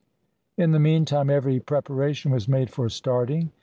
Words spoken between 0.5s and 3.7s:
In the meantime every preparation was made for starting.